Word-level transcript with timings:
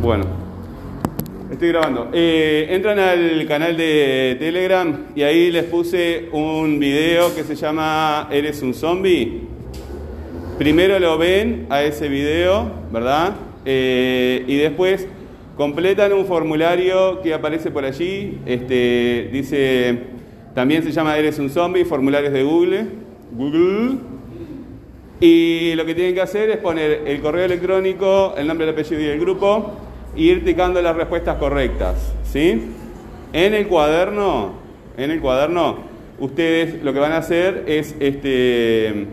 Bueno, 0.00 0.26
estoy 1.50 1.68
grabando. 1.70 2.10
Eh, 2.12 2.68
entran 2.70 3.00
al 3.00 3.44
canal 3.48 3.76
de 3.76 4.36
Telegram 4.38 5.06
y 5.16 5.22
ahí 5.22 5.50
les 5.50 5.64
puse 5.64 6.28
un 6.30 6.78
video 6.78 7.34
que 7.34 7.42
se 7.42 7.56
llama 7.56 8.28
¿Eres 8.30 8.62
un 8.62 8.74
zombie? 8.74 9.40
Primero 10.56 11.00
lo 11.00 11.18
ven 11.18 11.66
a 11.68 11.82
ese 11.82 12.08
video, 12.08 12.70
¿verdad? 12.92 13.34
Eh, 13.64 14.44
y 14.46 14.56
después 14.58 15.08
completan 15.56 16.12
un 16.12 16.26
formulario 16.26 17.20
que 17.20 17.34
aparece 17.34 17.72
por 17.72 17.84
allí. 17.84 18.38
Este, 18.46 19.30
dice, 19.32 19.98
también 20.54 20.84
se 20.84 20.92
llama 20.92 21.18
Eres 21.18 21.40
un 21.40 21.50
zombie, 21.50 21.84
formularios 21.84 22.32
de 22.32 22.44
Google. 22.44 22.86
Google. 23.32 23.98
Y 25.20 25.74
lo 25.74 25.84
que 25.84 25.96
tienen 25.96 26.14
que 26.14 26.20
hacer 26.20 26.50
es 26.50 26.58
poner 26.58 27.02
el 27.04 27.20
correo 27.20 27.46
electrónico, 27.46 28.34
el 28.38 28.46
nombre, 28.46 28.64
el 28.64 28.72
apellido 28.72 29.00
y 29.00 29.06
el 29.06 29.18
grupo, 29.18 29.87
e 30.18 30.22
ir 30.22 30.44
ticando 30.44 30.82
las 30.82 30.96
respuestas 30.96 31.36
correctas. 31.36 32.12
¿sí? 32.24 32.70
En 33.32 33.54
el 33.54 33.68
cuaderno, 33.68 34.54
en 34.96 35.12
el 35.12 35.20
cuaderno, 35.20 35.78
ustedes 36.18 36.82
lo 36.82 36.92
que 36.92 36.98
van 36.98 37.12
a 37.12 37.18
hacer 37.18 37.64
es 37.68 37.94
este, 38.00 39.06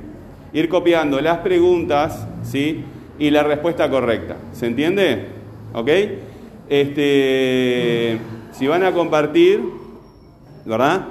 ir 0.52 0.70
copiando 0.70 1.22
las 1.22 1.38
preguntas 1.40 2.28
¿sí? 2.44 2.84
y 3.20 3.30
la 3.30 3.44
respuesta 3.44 3.90
correcta. 3.90 4.38
¿Se 4.54 4.66
entiende? 4.66 5.28
¿Ok? 5.74 5.90
Este, 6.70 8.18
si 8.52 8.66
van 8.66 8.84
a 8.84 8.92
compartir, 8.92 9.62
¿verdad? 10.66 11.06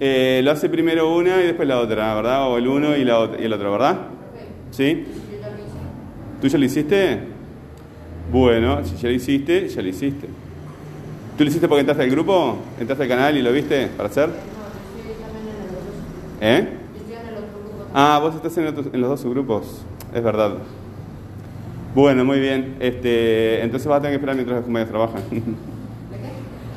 Eh, 0.00 0.40
lo 0.42 0.50
hace 0.50 0.68
primero 0.68 1.14
una 1.14 1.40
y 1.40 1.46
después 1.46 1.68
la 1.68 1.78
otra, 1.78 2.14
¿verdad? 2.16 2.50
O 2.50 2.58
el 2.58 2.66
uno 2.66 2.96
y, 2.96 3.04
la, 3.04 3.30
y 3.38 3.44
el 3.44 3.52
otro, 3.52 3.70
¿verdad? 3.70 4.08
¿Sí? 4.72 5.06
¿Tú 6.40 6.48
ya 6.48 6.58
lo 6.58 6.64
hiciste? 6.64 7.35
Bueno, 8.30 8.84
si 8.84 8.96
ya 8.96 9.08
lo 9.08 9.14
hiciste, 9.14 9.68
ya 9.68 9.82
lo 9.82 9.88
hiciste. 9.88 10.26
¿Tú 11.36 11.44
lo 11.44 11.48
hiciste 11.48 11.68
porque 11.68 11.80
entraste 11.80 12.02
al 12.02 12.10
grupo? 12.10 12.56
¿Entraste 12.80 13.04
al 13.04 13.08
canal 13.08 13.36
y 13.36 13.42
lo 13.42 13.52
viste 13.52 13.88
para 13.96 14.08
hacer? 14.08 14.30
¿Eh? 16.40 16.68
Ah, 17.94 18.18
vos 18.20 18.34
estás 18.34 18.56
en, 18.58 18.66
en 18.66 19.00
los 19.00 19.10
dos 19.10 19.20
subgrupos, 19.20 19.82
es 20.14 20.22
verdad. 20.22 20.54
Bueno, 21.94 22.26
muy 22.26 22.40
bien. 22.40 22.76
Este, 22.78 23.62
entonces 23.62 23.88
vas 23.88 24.00
a 24.00 24.02
tener 24.02 24.12
que 24.12 24.16
esperar 24.16 24.34
mientras 24.36 24.56
los 24.56 24.64
compañeros 24.64 24.90
trabajan. 24.90 25.22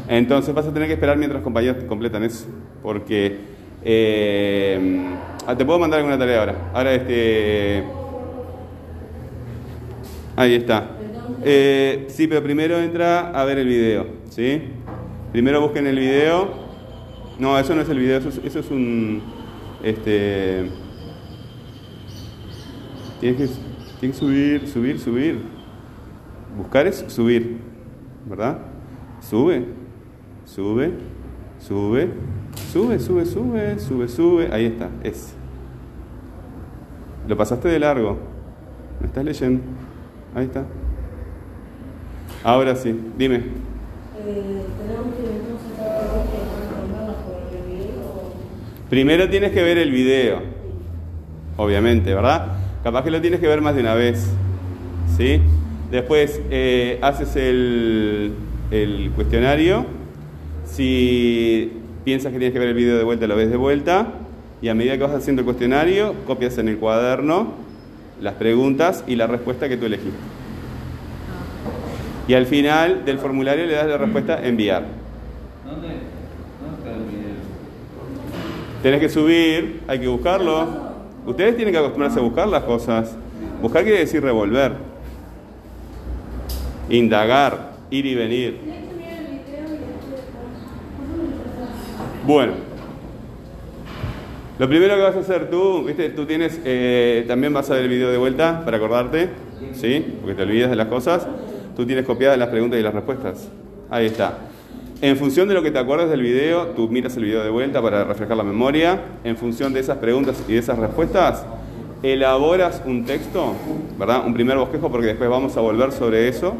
Entonces 0.07 0.55
vas 0.55 0.65
a 0.65 0.73
tener 0.73 0.87
que 0.87 0.93
esperar 0.93 1.17
mientras 1.17 1.39
los 1.39 1.43
compañeros 1.43 1.83
completan 1.83 2.23
eso. 2.23 2.45
Porque 2.81 3.37
eh, 3.83 5.09
te 5.57 5.65
puedo 5.65 5.77
mandar 5.77 5.99
alguna 5.99 6.17
tarea 6.17 6.39
ahora. 6.39 6.55
Ahora 6.73 6.93
este. 6.93 7.83
Ahí 10.37 10.55
está. 10.55 10.87
Eh, 11.43 12.05
sí, 12.09 12.27
pero 12.27 12.43
primero 12.43 12.77
entra 12.77 13.29
a 13.29 13.45
ver 13.45 13.59
el 13.59 13.67
video. 13.67 14.07
¿Sí? 14.29 14.61
Primero 15.31 15.61
busquen 15.61 15.87
el 15.87 15.97
video. 15.97 16.69
No, 17.37 17.57
eso 17.57 17.73
no 17.75 17.81
es 17.81 17.89
el 17.89 17.99
video, 17.99 18.17
eso 18.17 18.29
es, 18.29 18.37
eso 18.43 18.59
es 18.59 18.71
un. 18.71 19.21
Este. 19.83 20.69
Tienes 23.19 23.37
que 23.37 23.55
tiene 23.99 24.13
que 24.13 24.19
subir, 24.19 24.67
subir, 24.67 24.99
subir. 24.99 25.41
Buscar 26.57 26.87
es 26.87 27.05
subir, 27.07 27.57
¿verdad? 28.25 28.59
Sube, 29.21 29.65
sube, 30.45 30.91
sube, 31.59 32.09
sube, 32.71 32.99
sube, 32.99 33.25
sube, 33.25 33.79
sube, 33.79 34.07
sube. 34.07 34.49
Ahí 34.51 34.65
está, 34.65 34.89
es. 35.03 35.33
Lo 37.27 37.37
pasaste 37.37 37.67
de 37.67 37.79
largo. 37.79 38.17
¿Me 38.99 39.07
estás 39.07 39.23
leyendo? 39.23 39.61
Ahí 40.33 40.45
está. 40.45 40.65
Ahora 42.43 42.75
sí, 42.75 42.95
dime. 43.17 43.41
Primero 48.89 49.29
tienes 49.29 49.51
que 49.51 49.61
ver 49.61 49.77
el 49.77 49.91
video, 49.91 50.41
obviamente, 51.57 52.13
¿verdad? 52.13 52.57
Capaz 52.83 53.03
que 53.03 53.11
lo 53.11 53.21
tienes 53.21 53.39
que 53.39 53.47
ver 53.47 53.61
más 53.61 53.75
de 53.75 53.81
una 53.81 53.93
vez. 53.93 54.25
¿sí? 55.15 55.41
Después 55.91 56.41
eh, 56.49 56.97
haces 57.01 57.35
el, 57.35 58.33
el, 58.71 59.11
cuestionario. 59.15 59.85
Si 60.65 61.71
piensas 62.03 62.31
que 62.31 62.39
tienes 62.39 62.53
que 62.53 62.59
ver 62.59 62.69
el 62.69 62.75
video 62.75 62.97
de 62.97 63.03
vuelta, 63.03 63.27
lo 63.27 63.35
ves 63.35 63.51
de 63.51 63.57
vuelta. 63.57 64.13
Y 64.61 64.69
a 64.69 64.75
medida 64.75 64.97
que 64.97 65.03
vas 65.03 65.13
haciendo 65.13 65.41
el 65.41 65.45
cuestionario, 65.45 66.15
copias 66.25 66.57
en 66.57 66.69
el 66.69 66.77
cuaderno 66.77 67.53
las 68.21 68.33
preguntas 68.35 69.03
y 69.07 69.15
la 69.15 69.27
respuesta 69.27 69.69
que 69.69 69.77
tú 69.77 69.85
elegiste. 69.85 70.38
Y 72.29 72.35
al 72.35 72.45
final 72.45 73.05
del 73.05 73.17
formulario 73.17 73.65
le 73.65 73.73
das 73.73 73.87
la 73.87 73.97
respuesta 73.97 74.39
enviar. 74.45 74.83
¿Dónde? 75.65 75.87
está 75.87 76.91
el 76.91 77.03
video? 77.05 77.33
Tienes 78.83 78.99
que 78.99 79.09
subir, 79.09 79.81
hay 79.87 79.99
que 79.99 80.07
buscarlo. 80.07 80.67
Ustedes 81.25 81.55
tienen 81.55 81.73
que 81.73 81.79
acostumbrarse 81.79 82.19
a 82.19 82.21
buscar 82.21 82.47
las 82.47 82.61
cosas. 82.65 83.15
Buscar 83.63 83.81
quiere 83.81 84.01
decir 84.01 84.21
revolver, 84.21 84.73
indagar, 86.87 87.71
ir 87.89 88.05
y 88.05 88.13
venir. 88.13 88.59
Bueno, 92.27 92.53
lo 94.59 94.69
primero 94.69 94.95
que 94.97 95.01
vas 95.01 95.15
a 95.15 95.19
hacer 95.21 95.49
tú, 95.49 95.85
¿viste? 95.85 96.11
Tú 96.11 96.27
tienes, 96.27 96.61
eh, 96.63 97.25
también 97.27 97.53
vas 97.53 97.71
a 97.71 97.73
ver 97.73 97.85
el 97.85 97.89
video 97.89 98.11
de 98.11 98.19
vuelta 98.19 98.61
para 98.63 98.77
acordarte, 98.77 99.29
¿sí? 99.73 100.17
Porque 100.21 100.35
te 100.35 100.43
olvidas 100.43 100.69
de 100.69 100.75
las 100.75 100.89
cosas. 100.89 101.27
Tú 101.79 101.85
tienes 101.85 102.03
copiadas 102.03 102.37
las 102.37 102.49
preguntas 102.49 102.77
y 102.77 102.83
las 102.83 102.93
respuestas. 102.93 103.47
Ahí 103.89 104.07
está. 104.07 104.37
En 105.01 105.15
función 105.15 105.47
de 105.47 105.53
lo 105.53 105.63
que 105.63 105.71
te 105.71 105.79
acuerdas 105.79 106.09
del 106.09 106.21
video, 106.21 106.67
tú 106.75 106.89
miras 106.89 107.15
el 107.15 107.23
video 107.23 107.41
de 107.41 107.49
vuelta 107.49 107.81
para 107.81 108.03
reflejar 108.03 108.35
la 108.35 108.43
memoria. 108.43 108.99
En 109.23 109.37
función 109.37 109.71
de 109.71 109.79
esas 109.79 109.97
preguntas 109.97 110.43
y 110.49 110.51
de 110.51 110.59
esas 110.59 110.77
respuestas, 110.77 111.45
elaboras 112.03 112.81
un 112.85 113.05
texto, 113.05 113.53
¿verdad? 113.97 114.27
Un 114.27 114.33
primer 114.33 114.57
bosquejo, 114.57 114.91
porque 114.91 115.07
después 115.07 115.29
vamos 115.29 115.55
a 115.55 115.61
volver 115.61 115.93
sobre 115.93 116.27
eso. 116.27 116.53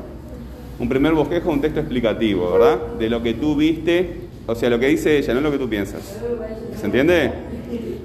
Un 0.79 0.87
primer 0.87 1.11
bosquejo, 1.11 1.51
un 1.51 1.59
texto 1.59 1.81
explicativo, 1.81 2.53
¿verdad? 2.53 2.77
De 2.97 3.09
lo 3.09 3.21
que 3.21 3.33
tú 3.33 3.57
viste, 3.57 4.21
o 4.47 4.55
sea, 4.55 4.69
lo 4.69 4.79
que 4.79 4.87
dice 4.87 5.17
ella, 5.17 5.33
no 5.33 5.41
lo 5.41 5.51
que 5.51 5.57
tú 5.57 5.67
piensas. 5.67 6.17
¿Se 6.79 6.85
entiende? 6.85 7.33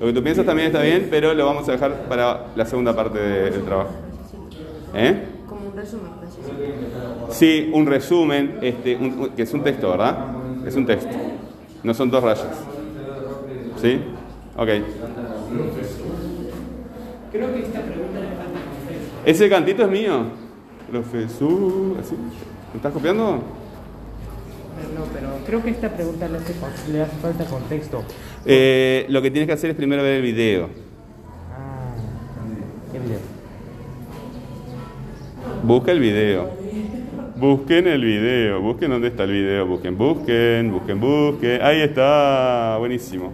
Lo 0.01 0.09
que 0.09 0.13
tú 0.15 0.21
piensas 0.21 0.45
también 0.45 0.67
está 0.67 0.83
bien, 0.83 1.07
pero 1.13 1.33
lo 1.33 1.47
vamos 1.47 1.69
a 1.69 1.73
dejar 1.73 2.09
para 2.09 2.47
la 2.57 2.67
segunda 2.67 2.93
parte 2.93 3.21
del 3.21 3.65
trabajo. 3.65 3.93
¿Eh? 4.97 5.34
Como 5.49 5.69
un 5.69 5.77
resumen. 5.77 6.11
Sí, 7.31 7.71
un 7.73 7.87
resumen, 7.87 8.59
este, 8.63 8.99
que 9.37 9.43
es 9.43 9.53
un 9.53 9.63
texto, 9.63 9.91
¿verdad? 9.91 10.17
Es 10.67 10.75
un 10.75 10.87
texto. 10.87 11.11
No 11.83 11.93
son 11.93 12.11
dos 12.11 12.23
rayas. 12.23 12.47
¿Sí? 13.81 14.01
Ok. 14.57 14.69
Creo 17.33 17.53
que 17.53 17.61
esta 17.61 17.81
pregunta 17.81 18.21
le 18.21 18.27
falta 18.29 18.61
contexto. 18.61 19.21
¿Ese 19.27 19.49
cantito 19.49 19.83
es 19.85 19.91
mío? 19.91 20.23
Profesor, 20.91 21.99
¿así? 22.01 22.15
¿Me 22.15 22.77
estás 22.77 22.93
copiando? 22.93 23.43
No, 24.95 25.05
pero 25.13 25.29
creo 25.47 25.63
que 25.63 25.71
esta 25.71 25.89
pregunta 25.91 26.29
le 26.29 26.39
hace, 26.39 26.55
le 26.93 27.03
hace 27.03 27.17
falta 27.17 27.45
contexto. 27.45 28.03
Eh, 28.47 29.07
lo 29.09 29.21
que 29.23 29.31
tienes 29.31 29.47
que 29.47 29.53
hacer 29.53 29.71
es 29.71 29.77
primero 29.77 30.03
ver 30.03 30.17
el 30.17 30.23
video. 30.23 30.69
Busca 35.67 35.93
el 35.93 36.01
video. 36.01 36.51
Busquen 37.37 37.87
el 37.87 38.05
video, 38.05 38.61
busquen 38.61 38.91
dónde 38.91 39.09
está 39.09 39.25
el 39.25 39.33
video, 39.33 39.67
busquen, 39.67 39.97
busquen, 39.97 40.71
busquen, 40.71 41.01
busquen. 41.01 41.63
Ahí 41.63 41.81
está, 41.81 42.77
buenísimo. 42.79 43.33